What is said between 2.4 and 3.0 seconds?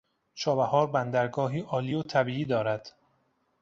دارد.